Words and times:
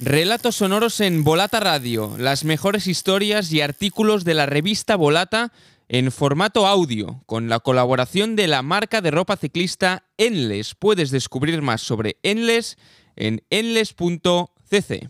Relatos 0.00 0.56
sonoros 0.56 1.00
en 1.00 1.22
Volata 1.22 1.60
Radio, 1.60 2.16
las 2.18 2.44
mejores 2.44 2.88
historias 2.88 3.52
y 3.52 3.60
artículos 3.60 4.24
de 4.24 4.34
la 4.34 4.44
revista 4.44 4.96
Volata 4.96 5.52
en 5.88 6.10
formato 6.10 6.66
audio, 6.66 7.22
con 7.26 7.48
la 7.48 7.60
colaboración 7.60 8.34
de 8.34 8.48
la 8.48 8.62
marca 8.62 9.00
de 9.00 9.12
ropa 9.12 9.36
ciclista 9.36 10.04
Enles. 10.18 10.74
Puedes 10.74 11.10
descubrir 11.10 11.62
más 11.62 11.80
sobre 11.80 12.16
Enles 12.24 12.76
en 13.14 13.44
enles.cc. 13.50 15.08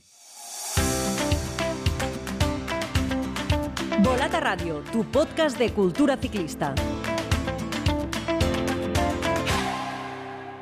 Volata 4.01 4.41
Radio, 4.41 4.83
tu 4.93 5.11
podcast 5.11 5.59
de 5.59 5.73
cultura 5.73 6.19
ciclista. 6.19 6.75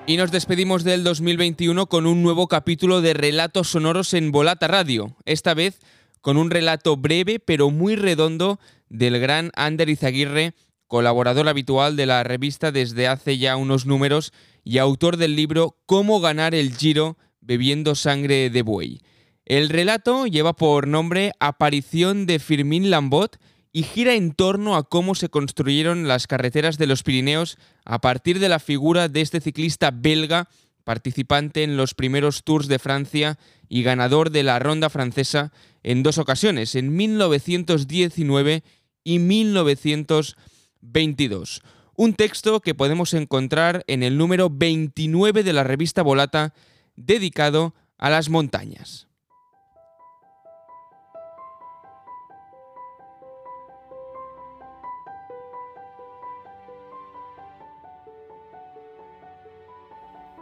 Y 0.05 0.17
nos 0.17 0.33
despedimos 0.33 0.83
del 0.83 1.05
2021 1.05 1.87
con 1.87 2.07
un 2.07 2.25
nuevo 2.25 2.49
capítulo 2.49 3.03
de 3.03 3.15
Relatos 3.15 3.69
Sonoros 3.69 4.15
en 4.15 4.33
Volata 4.33 4.67
Radio, 4.67 5.17
esta 5.27 5.55
vez 5.55 5.79
con 6.21 6.37
un 6.37 6.51
relato 6.51 6.97
breve 6.97 7.39
pero 7.39 7.71
muy 7.71 7.95
redondo 7.95 8.59
del 8.89 9.21
gran 9.21 9.53
Ander 9.55 9.89
Izaguirre, 9.89 10.55
colaborador 10.89 11.49
habitual 11.49 11.95
de 11.95 12.07
la 12.07 12.25
revista 12.25 12.73
desde 12.73 13.07
hace 13.07 13.39
ya 13.39 13.57
unos 13.57 13.87
números 13.87 14.33
y 14.65 14.79
autor 14.79 15.19
del 15.19 15.37
libro 15.37 15.79
Cómo 15.87 16.21
ganar 16.21 16.53
el 16.57 16.77
Giro 16.77 17.17
bebiendo 17.41 17.95
sangre 17.95 18.51
de 18.51 18.63
buey. 18.63 19.03
El 19.45 19.69
relato 19.69 20.27
lleva 20.27 20.53
por 20.53 20.89
nombre 20.89 21.31
Aparición 21.39 22.27
de 22.27 22.41
Firmin 22.41 22.91
Lambot 22.91 23.39
y 23.73 23.85
gira 23.85 24.15
en 24.15 24.33
torno 24.33 24.77
a 24.77 24.83
cómo 24.83 25.15
se 25.15 25.31
construyeron 25.31 26.07
las 26.07 26.27
carreteras 26.27 26.77
de 26.79 26.87
los 26.87 27.03
Pirineos 27.03 27.57
a 27.85 28.01
partir 28.01 28.39
de 28.39 28.51
la 28.51 28.59
figura 28.59 29.09
de 29.09 29.23
este 29.23 29.41
ciclista 29.41 29.91
belga 29.91 30.49
participante 30.85 31.63
en 31.63 31.77
los 31.77 31.95
primeros 31.95 32.43
Tours 32.45 32.69
de 32.69 32.79
Francia 32.79 33.39
y 33.69 33.83
ganador 33.83 34.31
de 34.31 34.43
la 34.43 34.59
ronda 34.59 34.91
francesa 34.91 35.53
en 35.83 36.03
dos 36.03 36.19
ocasiones, 36.19 36.75
en 36.75 36.95
1919 36.95 38.63
y 39.05 39.19
1922. 39.19 41.63
Un 41.97 42.13
texto 42.15 42.61
que 42.61 42.75
podemos 42.75 43.15
encontrar 43.15 43.85
en 43.87 44.03
el 44.03 44.19
número 44.19 44.51
29 44.51 45.45
de 45.45 45.53
la 45.53 45.65
revista 45.65 46.03
Volata 46.03 46.53
dedicado 46.97 47.75
a 47.97 48.11
las 48.11 48.29
montañas. 48.29 49.09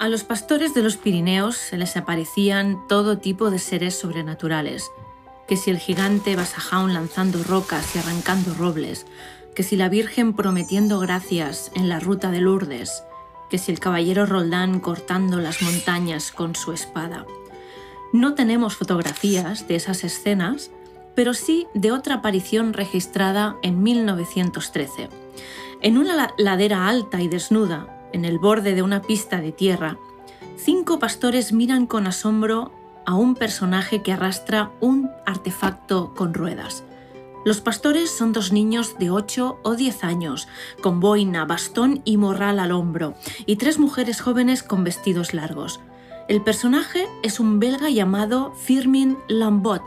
A 0.01 0.09
los 0.09 0.25
pastores 0.25 0.73
de 0.73 0.83
los 0.83 0.97
Pirineos 0.97 1.59
se 1.59 1.77
les 1.77 1.95
aparecían 1.95 2.89
todo 2.89 3.19
tipo 3.19 3.51
de 3.51 3.59
seres 3.59 3.99
sobrenaturales, 3.99 4.91
que 5.47 5.59
si 5.59 5.71
el 5.71 5.77
gigante 5.77 6.37
Basajaun 6.37 6.95
lanzando 6.95 7.45
rocas 7.45 7.95
y 7.95 7.99
arrancando 7.99 8.55
robles, 8.55 9.05
que 9.55 9.63
si 9.63 9.77
la 9.77 9.91
Virgen 9.91 10.33
prometiendo 10.33 11.01
gracias 11.01 11.71
en 11.75 11.91
la 11.91 12.01
ruta 12.01 12.31
de 12.31 12.41
Lourdes, 12.41 13.05
que 13.51 13.59
si 13.59 13.73
el 13.73 13.79
caballero 13.79 14.25
Roldán 14.25 14.81
cortando 14.81 15.39
las 15.39 15.61
montañas 15.61 16.33
con 16.33 16.55
su 16.55 16.73
espada. 16.73 17.27
No 18.15 18.33
tenemos 18.33 18.77
fotografías 18.77 19.69
de 19.69 19.77
esas 19.77 20.03
escenas, 20.03 20.71
pero 21.15 21.35
sí 21.35 21.67
de 21.75 21.93
otra 21.93 22.15
aparición 22.15 22.73
registrada 22.73 23.59
en 23.61 23.83
1913. 23.83 25.11
En 25.83 25.99
una 25.99 26.33
ladera 26.39 26.89
alta 26.89 27.21
y 27.21 27.29
desnuda, 27.29 28.00
en 28.13 28.25
el 28.25 28.39
borde 28.39 28.75
de 28.75 28.83
una 28.83 29.03
pista 29.03 29.41
de 29.41 29.53
tierra, 29.53 29.99
cinco 30.57 30.99
pastores 30.99 31.53
miran 31.53 31.87
con 31.87 32.07
asombro 32.07 32.73
a 33.07 33.15
un 33.15 33.35
personaje 33.35 34.03
que 34.03 34.13
arrastra 34.13 34.71
un 34.81 35.11
artefacto 35.27 36.15
con 36.15 36.35
ruedas. 36.35 36.85
Los 37.45 37.63
pastores 37.63 38.11
son 38.11 38.33
dos 38.33 38.53
niños 38.53 38.99
de 38.99 39.11
8 39.11 39.61
o 39.63 39.75
10 39.75 40.05
años, 40.05 40.47
con 40.83 41.01
boina, 41.01 41.47
bastón 41.47 42.03
y 42.05 42.19
morral 42.19 42.59
al 42.59 42.71
hombro, 42.71 43.15
y 43.47 43.57
tres 43.57 43.79
mujeres 43.79 44.21
jóvenes 44.21 44.63
con 44.63 44.85
vestidos 44.85 45.33
largos. 45.33 45.81
El 46.29 46.43
personaje 46.43 47.09
es 47.23 47.41
un 47.41 47.59
belga 47.59 47.89
llamado 47.89 48.53
Firmin 48.53 49.17
Lambot, 49.27 49.83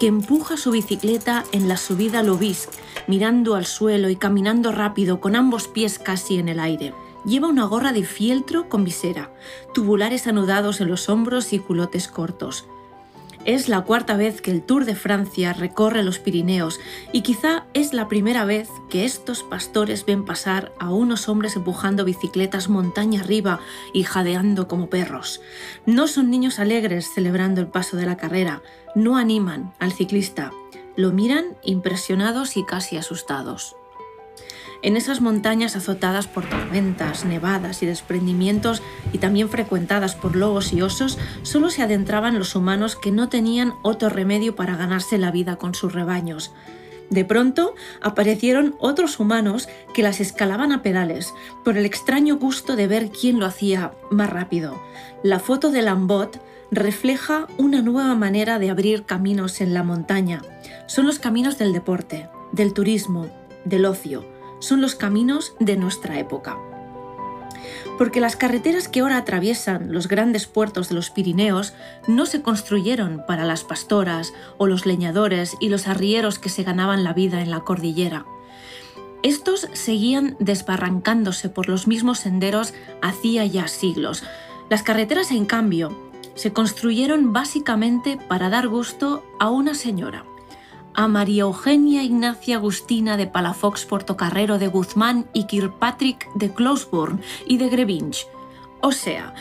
que 0.00 0.08
empuja 0.08 0.56
su 0.56 0.72
bicicleta 0.72 1.44
en 1.52 1.68
la 1.68 1.76
subida 1.76 2.24
Lobisque, 2.24 2.76
mirando 3.06 3.54
al 3.54 3.66
suelo 3.66 4.08
y 4.08 4.16
caminando 4.16 4.72
rápido 4.72 5.20
con 5.20 5.36
ambos 5.36 5.68
pies 5.68 5.98
casi 5.98 6.38
en 6.38 6.48
el 6.48 6.58
aire. 6.58 6.92
Lleva 7.24 7.48
una 7.48 7.64
gorra 7.66 7.92
de 7.92 8.04
fieltro 8.04 8.68
con 8.68 8.84
visera, 8.84 9.30
tubulares 9.74 10.26
anudados 10.26 10.80
en 10.80 10.88
los 10.88 11.08
hombros 11.08 11.52
y 11.52 11.58
culotes 11.58 12.08
cortos. 12.08 12.66
Es 13.46 13.70
la 13.70 13.80
cuarta 13.82 14.16
vez 14.16 14.42
que 14.42 14.50
el 14.50 14.62
Tour 14.62 14.84
de 14.84 14.94
Francia 14.94 15.54
recorre 15.54 16.02
los 16.02 16.18
Pirineos 16.18 16.78
y 17.10 17.22
quizá 17.22 17.64
es 17.72 17.94
la 17.94 18.06
primera 18.06 18.44
vez 18.44 18.68
que 18.90 19.06
estos 19.06 19.42
pastores 19.42 20.04
ven 20.04 20.26
pasar 20.26 20.72
a 20.78 20.92
unos 20.92 21.26
hombres 21.26 21.56
empujando 21.56 22.04
bicicletas 22.04 22.68
montaña 22.68 23.22
arriba 23.22 23.60
y 23.94 24.02
jadeando 24.02 24.68
como 24.68 24.90
perros. 24.90 25.40
No 25.86 26.06
son 26.06 26.30
niños 26.30 26.58
alegres 26.58 27.08
celebrando 27.14 27.62
el 27.62 27.68
paso 27.68 27.96
de 27.96 28.04
la 28.04 28.18
carrera, 28.18 28.62
no 28.94 29.16
animan 29.16 29.72
al 29.78 29.92
ciclista, 29.92 30.52
lo 30.96 31.10
miran 31.10 31.56
impresionados 31.62 32.58
y 32.58 32.64
casi 32.64 32.98
asustados. 32.98 33.74
En 34.82 34.96
esas 34.96 35.20
montañas 35.20 35.76
azotadas 35.76 36.26
por 36.26 36.48
tormentas, 36.48 37.26
nevadas 37.26 37.82
y 37.82 37.86
desprendimientos 37.86 38.82
y 39.12 39.18
también 39.18 39.50
frecuentadas 39.50 40.14
por 40.14 40.36
lobos 40.36 40.72
y 40.72 40.80
osos, 40.80 41.18
solo 41.42 41.68
se 41.68 41.82
adentraban 41.82 42.38
los 42.38 42.56
humanos 42.56 42.96
que 42.96 43.10
no 43.10 43.28
tenían 43.28 43.74
otro 43.82 44.08
remedio 44.08 44.56
para 44.56 44.76
ganarse 44.76 45.18
la 45.18 45.30
vida 45.30 45.56
con 45.56 45.74
sus 45.74 45.92
rebaños. 45.92 46.52
De 47.10 47.26
pronto 47.26 47.74
aparecieron 48.00 48.74
otros 48.78 49.20
humanos 49.20 49.68
que 49.92 50.02
las 50.02 50.20
escalaban 50.20 50.72
a 50.72 50.80
pedales, 50.80 51.34
por 51.62 51.76
el 51.76 51.84
extraño 51.84 52.36
gusto 52.36 52.74
de 52.74 52.86
ver 52.86 53.10
quién 53.10 53.38
lo 53.38 53.46
hacía 53.46 53.92
más 54.10 54.30
rápido. 54.30 54.80
La 55.22 55.40
foto 55.40 55.70
de 55.72 55.82
Lambot 55.82 56.40
refleja 56.70 57.48
una 57.58 57.82
nueva 57.82 58.14
manera 58.14 58.58
de 58.58 58.70
abrir 58.70 59.04
caminos 59.04 59.60
en 59.60 59.74
la 59.74 59.82
montaña. 59.82 60.40
Son 60.86 61.04
los 61.04 61.18
caminos 61.18 61.58
del 61.58 61.72
deporte, 61.72 62.30
del 62.52 62.72
turismo, 62.72 63.28
del 63.64 63.84
ocio 63.84 64.39
son 64.60 64.80
los 64.80 64.94
caminos 64.94 65.54
de 65.58 65.76
nuestra 65.76 66.18
época. 66.18 66.56
Porque 67.98 68.20
las 68.20 68.36
carreteras 68.36 68.88
que 68.88 69.00
ahora 69.00 69.18
atraviesan 69.18 69.92
los 69.92 70.08
grandes 70.08 70.46
puertos 70.46 70.88
de 70.88 70.94
los 70.94 71.10
Pirineos 71.10 71.74
no 72.06 72.24
se 72.24 72.40
construyeron 72.40 73.24
para 73.26 73.44
las 73.44 73.64
pastoras 73.64 74.32
o 74.56 74.66
los 74.66 74.86
leñadores 74.86 75.56
y 75.60 75.68
los 75.68 75.86
arrieros 75.86 76.38
que 76.38 76.48
se 76.48 76.62
ganaban 76.62 77.04
la 77.04 77.12
vida 77.12 77.42
en 77.42 77.50
la 77.50 77.60
cordillera. 77.60 78.24
Estos 79.22 79.68
seguían 79.74 80.36
desbarrancándose 80.38 81.50
por 81.50 81.68
los 81.68 81.86
mismos 81.86 82.20
senderos 82.20 82.72
hacía 83.02 83.44
ya 83.44 83.68
siglos. 83.68 84.24
Las 84.70 84.82
carreteras, 84.82 85.30
en 85.30 85.44
cambio, 85.44 86.10
se 86.34 86.54
construyeron 86.54 87.34
básicamente 87.34 88.16
para 88.16 88.48
dar 88.48 88.68
gusto 88.68 89.22
a 89.38 89.50
una 89.50 89.74
señora, 89.74 90.24
a 90.94 91.08
María 91.08 91.42
Eugenia 91.42 92.02
Ignacia 92.02 92.56
Agustina 92.56 93.16
de 93.16 93.26
Palafox 93.26 93.86
Portocarrero 93.86 94.58
de 94.58 94.68
Guzmán 94.68 95.26
y 95.32 95.44
Kirkpatrick 95.44 96.32
de 96.34 96.52
Closeburn 96.52 97.20
y 97.46 97.58
de 97.58 97.68
Grevinch, 97.68 98.26
o 98.80 98.92
sea, 98.92 99.34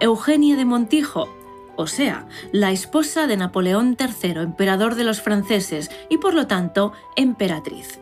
Eugenia 0.00 0.56
de 0.56 0.64
Montijo, 0.64 1.28
o 1.76 1.86
sea, 1.86 2.26
la 2.52 2.70
esposa 2.70 3.26
de 3.26 3.36
Napoleón 3.36 3.96
III, 3.98 4.40
emperador 4.40 4.94
de 4.94 5.04
los 5.04 5.20
franceses 5.20 5.90
y 6.10 6.18
por 6.18 6.34
lo 6.34 6.46
tanto 6.46 6.92
emperatriz. 7.16 8.00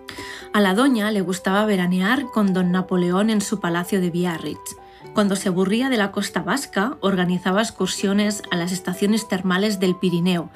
A 0.53 0.61
la 0.61 0.75
doña 0.75 1.11
le 1.13 1.21
gustaba 1.21 1.65
veranear 1.65 2.27
con 2.27 2.53
don 2.53 2.73
Napoleón 2.73 3.31
en 3.31 3.41
su 3.41 3.61
palacio 3.61 4.01
de 4.01 4.11
Biarritz. 4.11 4.77
Cuando 5.15 5.35
se 5.35 5.49
aburría 5.49 5.89
de 5.89 5.97
la 5.97 6.13
costa 6.13 6.43
vasca, 6.43 6.97
organizaba 7.01 7.63
excursiones 7.63 8.43
a 8.51 8.57
las 8.57 8.73
estaciones 8.73 9.29
termales 9.29 9.81
del 9.81 9.97
Pirineo, 9.97 10.51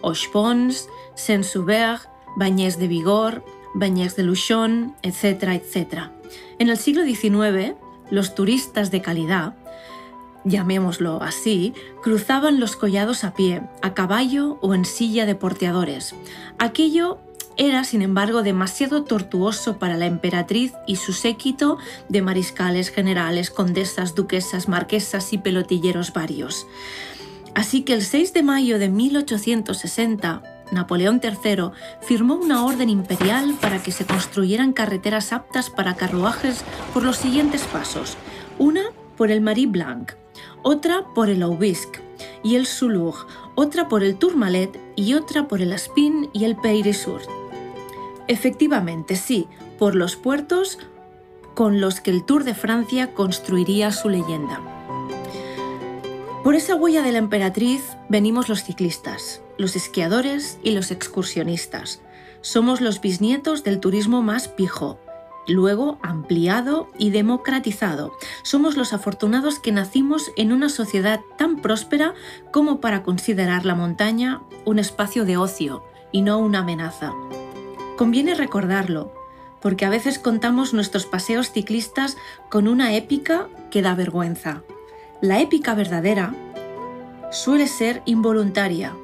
Ospons, 0.00 0.88
Saint-Sauveur, 1.16 2.08
Bagnès 2.36 2.78
de 2.78 2.86
Vigor, 2.86 3.42
Bagnès 3.74 4.14
de 4.14 4.22
Luchon, 4.22 4.94
etc., 5.02 5.54
etc. 5.54 6.02
En 6.58 6.68
el 6.68 6.76
siglo 6.76 7.04
XIX, 7.04 7.74
los 8.10 8.34
turistas 8.34 8.90
de 8.90 9.02
calidad, 9.02 9.54
llamémoslo 10.44 11.22
así, 11.22 11.74
cruzaban 12.02 12.60
los 12.60 12.76
collados 12.76 13.24
a 13.24 13.34
pie, 13.34 13.62
a 13.82 13.94
caballo 13.94 14.58
o 14.62 14.74
en 14.74 14.84
silla 14.84 15.26
de 15.26 15.34
porteadores. 15.34 16.14
Aquello 16.58 17.18
era, 17.58 17.84
sin 17.84 18.02
embargo, 18.02 18.42
demasiado 18.42 19.04
tortuoso 19.04 19.78
para 19.78 19.96
la 19.96 20.06
emperatriz 20.06 20.74
y 20.86 20.96
su 20.96 21.12
séquito 21.12 21.78
de 22.08 22.22
mariscales, 22.22 22.90
generales, 22.90 23.50
condesas, 23.50 24.14
duquesas, 24.14 24.68
marquesas 24.68 25.32
y 25.32 25.38
pelotilleros 25.38 26.12
varios. 26.12 26.66
Así 27.54 27.82
que 27.82 27.94
el 27.94 28.02
6 28.02 28.34
de 28.34 28.42
mayo 28.42 28.78
de 28.78 28.90
1860, 28.90 30.42
Napoleón 30.72 31.20
III 31.22 31.70
firmó 32.00 32.34
una 32.34 32.64
orden 32.64 32.88
imperial 32.88 33.54
para 33.60 33.82
que 33.82 33.92
se 33.92 34.04
construyeran 34.04 34.72
carreteras 34.72 35.32
aptas 35.32 35.70
para 35.70 35.94
carruajes 35.94 36.64
por 36.92 37.02
los 37.02 37.16
siguientes 37.16 37.62
pasos. 37.64 38.16
Una 38.58 38.82
por 39.16 39.30
el 39.30 39.40
Marie 39.40 39.66
Blanc, 39.66 40.12
otra 40.62 41.04
por 41.14 41.30
el 41.30 41.42
Aubisque 41.42 42.00
y 42.42 42.56
el 42.56 42.66
Sulur, 42.66 43.14
otra 43.54 43.88
por 43.88 44.02
el 44.02 44.16
Tourmalet 44.16 44.78
y 44.96 45.14
otra 45.14 45.48
por 45.48 45.62
el 45.62 45.72
Aspin 45.72 46.28
y 46.32 46.44
el 46.44 46.56
Peyresur. 46.56 47.22
Efectivamente, 48.28 49.16
sí, 49.16 49.46
por 49.78 49.94
los 49.94 50.16
puertos 50.16 50.78
con 51.54 51.80
los 51.80 52.00
que 52.00 52.10
el 52.10 52.24
Tour 52.24 52.44
de 52.44 52.54
Francia 52.54 53.14
construiría 53.14 53.92
su 53.92 54.08
leyenda. 54.08 54.60
Por 56.44 56.54
esa 56.54 56.76
huella 56.76 57.02
de 57.02 57.12
la 57.12 57.18
emperatriz 57.18 57.96
venimos 58.08 58.48
los 58.48 58.62
ciclistas, 58.62 59.40
los 59.58 59.76
esquiadores 59.76 60.58
y 60.62 60.70
los 60.72 60.90
excursionistas. 60.90 62.00
Somos 62.40 62.80
los 62.80 63.00
bisnietos 63.00 63.64
del 63.64 63.80
turismo 63.80 64.22
más 64.22 64.48
pijo, 64.48 64.98
luego 65.48 65.98
ampliado 66.02 66.88
y 66.98 67.10
democratizado. 67.10 68.12
Somos 68.42 68.76
los 68.76 68.92
afortunados 68.92 69.58
que 69.58 69.72
nacimos 69.72 70.30
en 70.36 70.52
una 70.52 70.68
sociedad 70.68 71.20
tan 71.38 71.56
próspera 71.56 72.14
como 72.50 72.80
para 72.80 73.02
considerar 73.02 73.64
la 73.64 73.74
montaña 73.74 74.42
un 74.64 74.78
espacio 74.78 75.24
de 75.24 75.36
ocio 75.36 75.84
y 76.12 76.22
no 76.22 76.38
una 76.38 76.60
amenaza. 76.60 77.12
Conviene 77.96 78.34
recordarlo, 78.34 79.12
porque 79.60 79.84
a 79.84 79.90
veces 79.90 80.18
contamos 80.18 80.74
nuestros 80.74 81.06
paseos 81.06 81.50
ciclistas 81.50 82.16
con 82.50 82.68
una 82.68 82.94
épica 82.94 83.48
que 83.70 83.82
da 83.82 83.94
vergüenza. 83.94 84.62
La 85.20 85.40
épica 85.40 85.74
verdadera 85.74 86.34
suele 87.32 87.66
ser 87.66 88.02
involuntaria, 88.04 88.94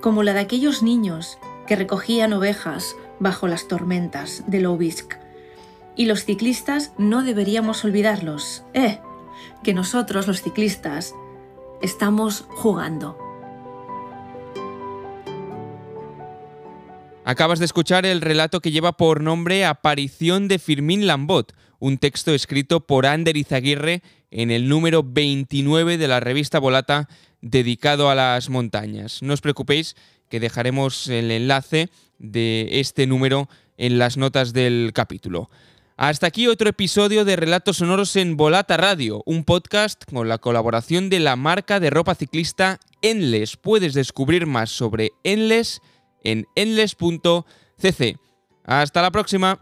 como 0.00 0.22
la 0.22 0.32
de 0.32 0.40
aquellos 0.40 0.82
niños 0.82 1.38
que 1.66 1.76
recogían 1.76 2.32
ovejas 2.32 2.94
bajo 3.18 3.48
las 3.48 3.68
tormentas 3.68 4.44
de 4.46 4.60
Lowisk. 4.60 5.14
Y 5.96 6.06
los 6.06 6.24
ciclistas 6.24 6.92
no 6.98 7.22
deberíamos 7.22 7.84
olvidarlos. 7.84 8.64
Eh, 8.74 9.00
que 9.62 9.74
nosotros 9.74 10.26
los 10.26 10.42
ciclistas 10.42 11.14
estamos 11.82 12.46
jugando. 12.48 13.18
Acabas 17.24 17.58
de 17.58 17.64
escuchar 17.64 18.06
el 18.06 18.20
relato 18.20 18.60
que 18.60 18.70
lleva 18.70 18.96
por 18.96 19.20
nombre 19.20 19.64
Aparición 19.64 20.46
de 20.46 20.60
Firmín 20.60 21.08
Lambot, 21.08 21.54
un 21.80 21.98
texto 21.98 22.32
escrito 22.32 22.86
por 22.86 23.04
Ander 23.04 23.36
Izaguirre 23.36 24.02
en 24.30 24.52
el 24.52 24.68
número 24.68 25.02
29 25.02 25.98
de 25.98 26.08
la 26.08 26.20
revista 26.20 26.60
Volata 26.60 27.08
dedicado 27.50 28.10
a 28.10 28.14
las 28.14 28.50
montañas. 28.50 29.22
No 29.22 29.34
os 29.34 29.40
preocupéis 29.40 29.96
que 30.28 30.40
dejaremos 30.40 31.08
el 31.08 31.30
enlace 31.30 31.88
de 32.18 32.68
este 32.80 33.06
número 33.06 33.48
en 33.78 33.98
las 33.98 34.16
notas 34.16 34.52
del 34.52 34.90
capítulo. 34.94 35.48
Hasta 35.96 36.26
aquí 36.26 36.46
otro 36.46 36.68
episodio 36.68 37.24
de 37.24 37.36
Relatos 37.36 37.78
Sonoros 37.78 38.16
en 38.16 38.36
Volata 38.36 38.76
Radio, 38.76 39.22
un 39.24 39.44
podcast 39.44 40.04
con 40.04 40.28
la 40.28 40.38
colaboración 40.38 41.08
de 41.08 41.20
la 41.20 41.36
marca 41.36 41.80
de 41.80 41.88
ropa 41.88 42.14
ciclista 42.14 42.80
Enles. 43.00 43.56
Puedes 43.56 43.94
descubrir 43.94 44.46
más 44.46 44.70
sobre 44.70 45.12
Enles 45.24 45.80
en 46.22 46.46
endless.cc. 46.54 48.18
Hasta 48.64 49.02
la 49.02 49.10
próxima. 49.10 49.60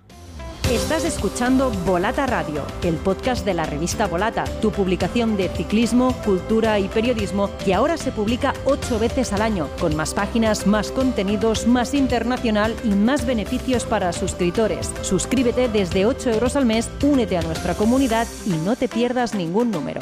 Estás 0.70 1.04
escuchando 1.04 1.70
Volata 1.84 2.26
Radio, 2.26 2.64
el 2.82 2.94
podcast 2.94 3.44
de 3.44 3.52
la 3.52 3.66
revista 3.66 4.06
Volata, 4.06 4.44
tu 4.62 4.72
publicación 4.72 5.36
de 5.36 5.50
ciclismo, 5.50 6.14
cultura 6.24 6.78
y 6.78 6.88
periodismo 6.88 7.50
que 7.62 7.74
ahora 7.74 7.98
se 7.98 8.12
publica 8.12 8.54
ocho 8.64 8.98
veces 8.98 9.34
al 9.34 9.42
año, 9.42 9.68
con 9.78 9.94
más 9.94 10.14
páginas, 10.14 10.66
más 10.66 10.90
contenidos, 10.90 11.66
más 11.66 11.92
internacional 11.92 12.74
y 12.82 12.88
más 12.88 13.26
beneficios 13.26 13.84
para 13.84 14.14
suscriptores. 14.14 14.90
Suscríbete 15.02 15.68
desde 15.68 16.06
8 16.06 16.30
euros 16.30 16.56
al 16.56 16.64
mes, 16.64 16.90
únete 17.02 17.36
a 17.36 17.42
nuestra 17.42 17.74
comunidad 17.74 18.26
y 18.46 18.52
no 18.52 18.74
te 18.74 18.88
pierdas 18.88 19.34
ningún 19.34 19.70
número. 19.70 20.00